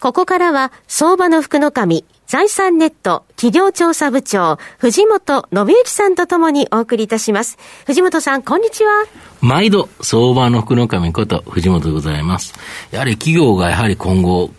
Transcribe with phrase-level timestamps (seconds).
[0.00, 7.58] ここからは相場の福の神財産ネット企業調査部長、藤本信之さんとともにお送りいたします。
[7.84, 9.06] 藤本さん、こんにちは。
[9.40, 12.54] 毎度、相場の福の神こと藤本でございます。
[12.92, 14.50] やはり企業がやはり今後、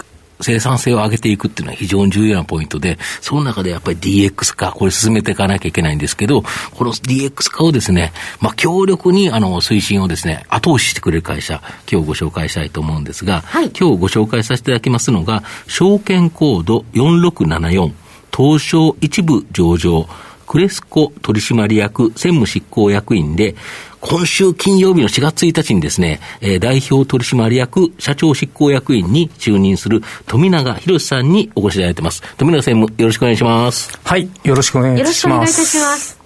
[0.41, 6.43] 生産性を上げていくっていうのは非常に重要なポイントで、その中でやっぱり DX 化、これ進めていかなきゃいけないんですけど、
[6.75, 11.61] この DX 化をですね、まあ、強力にあの推進をですね、後押ししてくれる会社、
[11.91, 17.91] 今日ご紹介したいと思うんですが、はい、今日ご紹介させていただきますのが、証券コード4674、
[18.35, 20.08] 東証一部上場、
[20.49, 23.53] クレスコ取締役専務執行役員で、
[24.02, 32.23] 今週金曜日の4月1日にですね、えー、代表取締役社長執行役員に就任する富永博さんにお越しいただいてます。
[32.38, 33.95] 富永専務、よろしくお願いします。
[34.03, 35.06] はい、よろしくお願いします。
[35.06, 36.19] よろしくお願いいたします。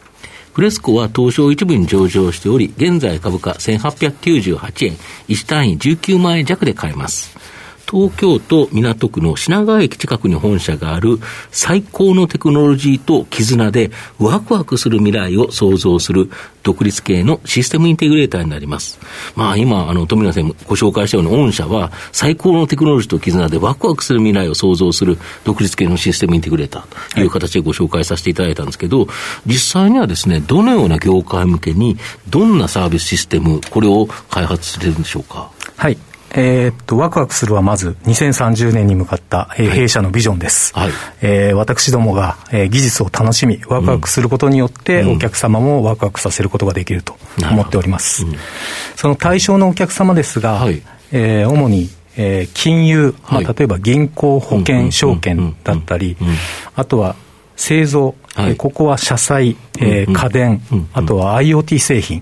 [0.53, 7.37] プレスコは東証一部に上場しており、現在株価1898円、1単位19万円弱で買えます。
[7.93, 11.19] 東京都港区の品川駅近くに本社がある
[11.51, 16.31] 最高のテクノロジーと絆でワクワクする未来を創造する
[16.63, 18.99] 独立系のシステムインテグレーターになります。
[19.35, 29.07] まあ今、あの、富永さんもご紹介したように御社は最高のテクノロジーと絆でワクワクする未来を創造する独立系のシステムインテグレーターという形でご紹介させていただいたんですけど、
[29.45, 35.51] 実際にはですね、どのような業界向けにどんなサービスシステム、これを開発してるんでしょうか？
[35.77, 35.97] はい。
[36.35, 40.73] えー、っと、ワクワクするはまず2030年に向かった、えー、弊社のビジョンです。
[40.73, 47.15] はい、えー、私どもが、えー、技術を楽しみ、ワクワクすることによって、うん、お客様もワクワクさせることができると
[47.51, 48.25] 思っております。
[48.25, 48.35] うん、
[48.95, 50.81] その対象のお客様ですが、はい、
[51.11, 56.15] えー、主にえー、金融、まあ、例えば銀行、保険、証券だったり、
[56.75, 57.15] あとは
[57.55, 60.61] 製造、はい、ここは社債、えー、家電、
[60.93, 62.21] あとは IoT 製品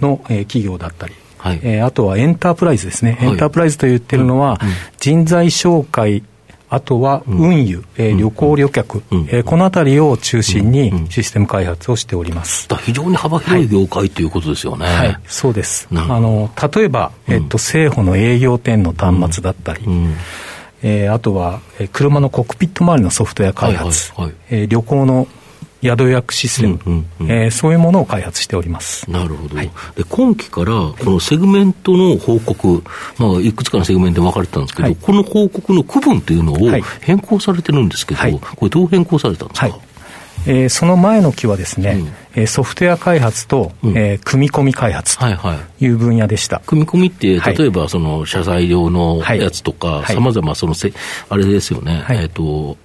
[0.00, 4.60] の、えー、企業だったり、はい、えー、あとはエンタープライズですね、はい、エンタープライズと言ってるのは、
[4.98, 6.22] 人材紹介、
[6.68, 12.68] あとは運輸、うん、えー、旅行旅客、うん、えー、このあたりを中心にシステム開発をしております。
[12.82, 14.86] 非常に幅広い業界、はい、ということですよね。
[14.86, 15.88] はい、そうです。
[15.90, 20.14] あの例えば、えっと、政府の営業店の端末だったり、うん。
[20.82, 25.26] えー、あとは、えー、車のコックピット周りのソフトウェア開発、はいはいはい、えー、旅行の
[25.82, 29.10] 宿予約システム、うんうんうん、えー、そういうものを開発しております。
[29.10, 32.82] なるほど、はい、で今期からこのセグメントの報告、
[33.18, 36.56] まあ、いくつかのセグメント分かれてたんですけど、はい、この報告の区分というのを
[37.00, 39.80] 変更されてるんですけど、はい、これ、どう変更されたんですか、はい。
[40.46, 42.02] えー、その前の期はですね、
[42.36, 45.26] うん、ソフトウェア開発と、うん、えー、組み込み開発と
[45.80, 46.56] いう分野でした。
[46.56, 47.10] はいはい、組み込みっ
[47.40, 50.92] て、例えばその謝罪用のやつとか、さまざまそのせ、
[51.28, 52.76] あれですよね、えっ、ー、と、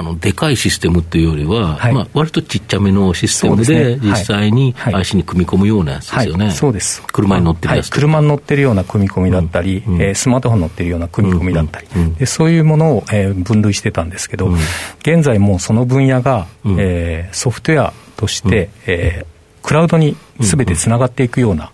[0.00, 1.92] あのでかいシステムっていうよりは、はい。
[1.92, 6.50] まあ割とちっちゃめのシステムで、実際に IC に組み込むようなやつですよね。
[6.52, 7.02] そうです。
[7.12, 10.02] 車に乗ってるやつ、車に乗ってるような組み込みだったり、うん。
[10.02, 12.14] えー、スマートフォン乗ってるような組み込みだったり、うん。
[12.14, 14.58] でそういうものを、えー、分類してたんですけど、うん、
[15.00, 21.70] 現在もうその分野が、うん、えー、ソフトウェアとして、うん、えークラウドにすべてつながっていくような、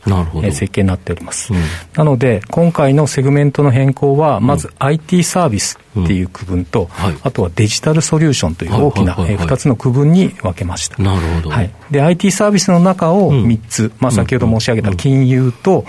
[0.53, 1.61] 設計になっております、うん、
[1.95, 15.85] なので今回のセグメントの変更はまず IT サービスっていう区分と、はい、あとはデジタルソリューションという大きな2つの区分に分けました、なるほど、はい、で IT サービスの中を3つ、まあ、先ほど申し上げた金融と、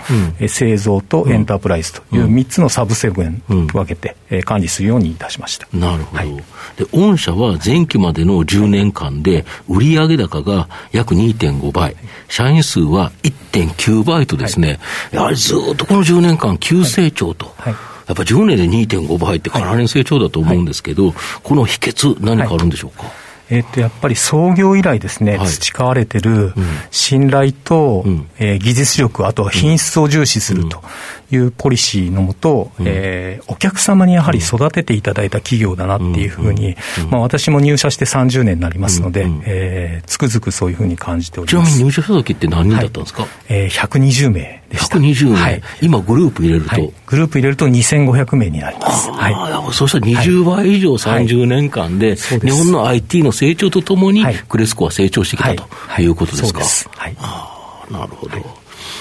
[0.46, 5.66] 製造とエンタープライズという3つのサブセグメント分けて、管理するようにいたしました。
[5.72, 6.36] なるほど、はい、
[6.76, 11.96] で御社は前期までの10年間で売上高が約2.5倍。
[12.28, 17.54] 社員数は1.9倍とですね、はい、やはりずっとこの10年間急成長と。
[17.58, 17.74] はい。
[18.08, 21.12] やっぱ10年で2.5倍ってかなりの成長だと思うんですけど、
[21.42, 23.04] この秘訣何かあるんでしょうか、
[23.50, 26.52] えっと、やっぱり創業以来ですね、はい、培われてる
[26.90, 30.82] 信頼と、うん、えー、技術力、あとは品質を重視すると
[31.30, 36.76] いうポリシーのもと、うん、えー、お客様にやはり育てていただいた企業だなっていうふうに、
[37.10, 41.70] まあ、私も入社して30年になりますので、うん、えー、つくづくそういうふうに感じております。
[41.70, 44.98] ちなみに入社した時って何人だったんですか、はい、えー、120名でした。
[44.98, 49.10] 120名、はい、今グループ入れると、はい、グループ入れると2500名になります。
[49.10, 55.64] はい、そうしたら20倍以上30年間で、日本の IT の成長とともに、クレスコは成長してきたと
[56.02, 56.06] い。
[56.06, 56.60] うことですか？
[56.96, 58.36] はい、あなるほど。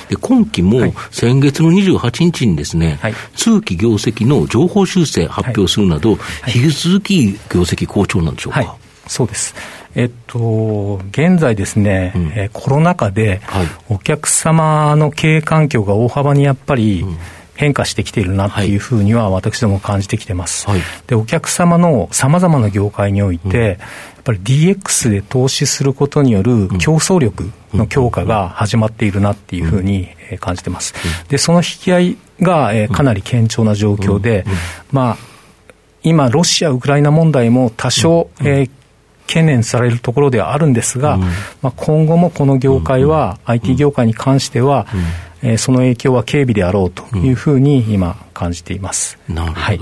[0.09, 6.17] で今期も先月の28日にですね、はい、通期業績の情報修正発表するなど、
[6.53, 8.75] 引き続き業績好調なんでしょうか？
[9.07, 9.55] そうです。
[9.97, 13.41] えっと、現在ですね、うん、えコロナ禍で、
[13.89, 17.03] お客様の経営環境が大幅にやっぱり、
[17.55, 20.69] 変化してきているなっていうふうには私ども感じてきてます。
[20.69, 23.77] はい、で、お客様のさまざまな業界において、うん、やっ
[24.23, 30.09] ぱり DX で投資することによる競争力の強化が始まっているなっていうふうに
[30.39, 30.93] 感じてます。
[31.29, 34.45] で、その引き合いがかなり堅調な状況で、
[34.91, 35.17] まあ、
[36.03, 38.69] 今、ロシア・ウクライナ問題も多少、えー、
[39.27, 41.21] 懸念されるところではあるんですが、うん、
[41.61, 44.87] まあ、今後もこの業界は、うん、IT 業界に関しては、
[45.43, 49.17] うん、えー、その影響は軽微であろうというふうに今、感じています。
[49.27, 49.61] なるほど。
[49.61, 49.79] はい。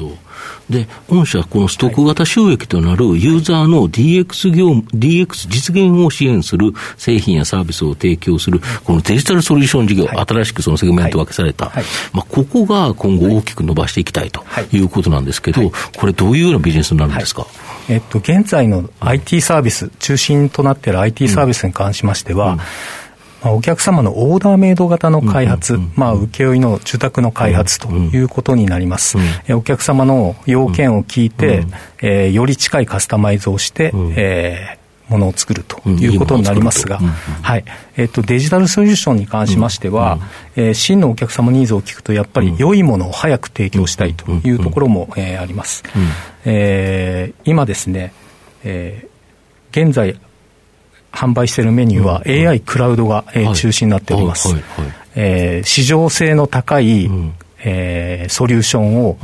[0.70, 11.84] で、御社、このストック型収益となるユーザーの DX 業務、DX 実現を支援する製品やサービスを提供する、このデジタルソリューション事業、はい、新しくそのセグメント分けされた、はい、
[12.14, 14.80] まあ、ここが今後大きく伸ばしていきたいとい。
[14.80, 17.46] うことなんですけど、これ、どういうようなビジネスになるんですか、
[17.90, 22.58] えっと、現在の IT サービス、中心となっている IT サービスに関しましては、うん。
[22.58, 22.64] ま
[23.44, 29.18] あ、お客様のオーダーメイド型の開発、まあ、請負の受託の開発ということになります。
[29.50, 31.66] お客様の要件を聞いて、
[32.02, 37.66] えー、より近いカスタマイズをして、えーものを作るということになりますが、はい。
[37.96, 40.20] えっ、と、デジタルソリューションに関しましては、
[40.56, 45.84] うん、えー、真のお客様ニーズを聞くと、やっぱり良いものを早く提供したいというところも、えー、あります。
[45.96, 46.02] うん、
[46.46, 48.14] えー、今ですね、
[48.64, 50.20] えー、現在、
[51.12, 54.54] 販売しているメニューは AI クラウドが、えー、中心になっております。
[55.18, 57.10] え市場性の高い、
[57.60, 59.18] えー、ソリューションを、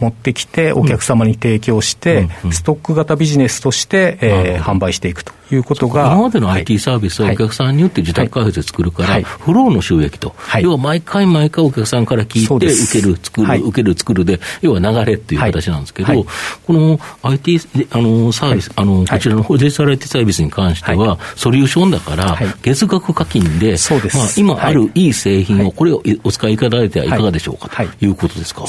[0.00, 6.06] 持ってきて、お客様に提供して、ストック型ビジネスとして、えー、販売していくということが。
[6.12, 16.26] 今までの IT サービスはお客さんによって自宅開発で作るから、フローの収益と、要は毎回毎回お客さんから聞いて、受ける、作る、受ける、作るで、要は流れっていう形なんですけど、
[16.66, 17.60] この IT
[17.90, 23.76] あのサービス、あのこちらのデジタル IT サービスに関しては、ソリューションだから、月額課金で、
[24.18, 28.66] まあ、今あるいい製品を、これをお使いいただいてはいかがでしょうかということですか？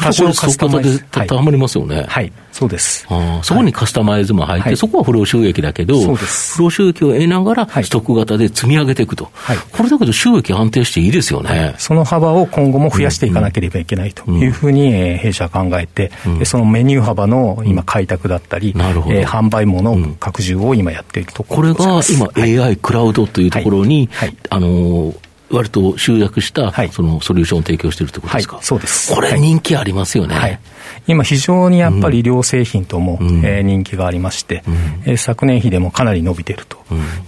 [0.00, 0.27] そうです。
[0.30, 1.04] 多少カスタマイズ。
[1.04, 2.04] たまりますよね。
[2.08, 2.32] はい。
[2.52, 3.06] そうです。
[3.08, 11.74] あそこにカスタマイズも入って、はい、そこは不労収益だけど、不労収益を得ながら、ストック型で積み上げていくと、はい、これだけど収益安定していいですよね。
[11.78, 19.14] その幅を今後も増やしていかなければいけないというふうに、えー、弊社は考えて、うん、そのメニュー幅の今、開拓だったり、なるほど。
[19.14, 24.08] えー、販売もの拡充を今やっているところこれが今、AI クラウドというところに、
[24.50, 29.14] あのー割と集約した、そのソリューションを提供しているということですか、はい、そうです。
[29.14, 30.34] これ人気ありますよね。
[30.34, 30.60] はい、
[31.06, 34.74] 今非常にやっぱり医療製品とも、うん、えー、人気がありまして、うん、
[35.06, 36.78] えー、昨年比でもかなり伸びていると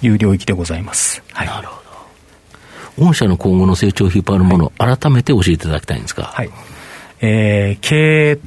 [0.02, 1.22] いう領域でございます。
[1.32, 1.74] はい、なるほ
[2.98, 3.06] ど。
[3.06, 6.24] 御社の今後の成長を引っ張るもの、はい、改めて教えていただきたいんですか。
[6.24, 6.50] はい。
[7.22, 8.38] えー、経営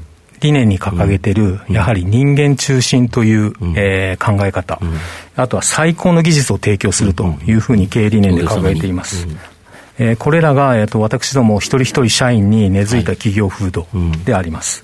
[0.42, 4.98] 理念に掲げている、やはり人間中心という、うん、えー、考え方、うん、
[5.38, 9.26] あとは最高の技術を提供するというふうに経営理念で掲げています。
[10.00, 13.88] えー、これらが、えーと、私ども一人一人社員に根付いた企業風土
[14.26, 14.84] であります。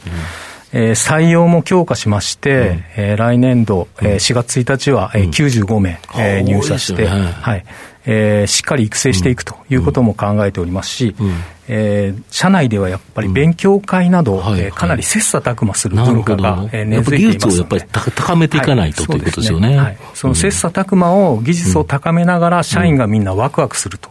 [0.71, 7.65] はいうん、えー、採用も強化しまして、うん、えー、来年度、えー、4月1日は、えー、95名、えー、入社して、ね、はい
[8.11, 11.31] えー、しっかり育成していくということも考えておりますし、うん、
[11.67, 19.77] えー、社内ではやっぱり勉強会など、うんはいはい、かなり切磋琢磨する文化が、えー、根付いています技術をやっぱり高めていかないと、はい、ということですよね。
[19.77, 24.09] はい、その切磋琢磨を、技術を高めながら、社員がみんなワクワクすると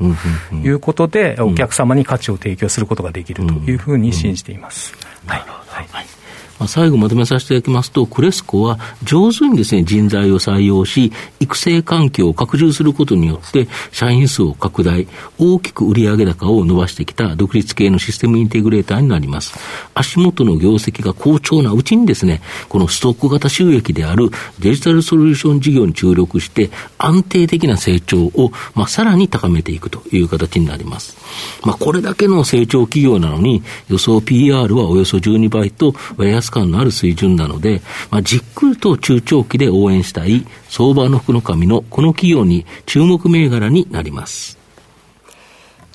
[0.54, 4.94] いうことで、お客様に価値を提供することができるというふうに信じています。
[5.26, 6.17] はい、はい
[6.58, 15.06] まあ、最後まとめさせていただきますと、クレスコは上手にですね、人材を採用し、育成環境を拡充することによって、社員数を拡大、
[15.38, 19.58] 大きく売上高を伸ばしてきた独立系のシステムインテグレーターになります。
[19.94, 31.16] 足元の業績が好調なうちにですね、このストック型収益であるデジタルソリューション事業に注力して、安定的な成長を、まあ、さらに高めていくという形になります。
[31.64, 44.58] まあ、これだけの成長企業なのに、予想 PR はおよそ12倍と、安感のある水準なので、まあ、じっくりと中長期で応援したい相場の福の神のこの企業に注目銘柄になります。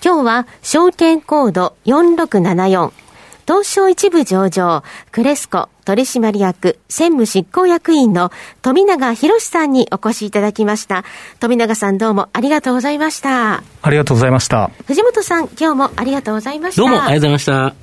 [0.03, 2.91] 今日は証券コード4674
[3.45, 8.31] 東証一部上場クレスコ取締役専務執行役員の
[8.61, 11.03] 富永博さんにお越しいただきました。
[11.39, 13.63] 富永さんどうもありがとうございました。
[13.81, 14.71] ありがとうございました。
[14.87, 16.81] 藤本さん今日もありがとうございました。
[16.81, 17.82] どうもありがとうございました。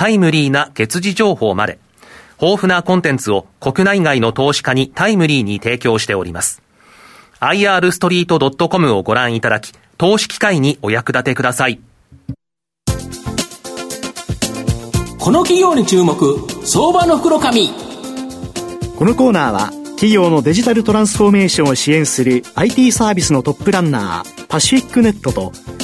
[0.00, 1.78] タイムリーな月次情報まで、
[2.40, 6.62] 豊富なコンテンツを国内外の投資家にタイムリーに提供しております。
[7.40, 11.80] irstreet.com をご覧いただき、投資機会にお役立てください。
[15.18, 16.16] この企業に注目、
[16.64, 17.68] 相場の袋紙。
[18.96, 25.52] このコーナーは、企業のデジタルトランスフォーメーションを支援する IT サービスのトップランナー、パシフィックネットと、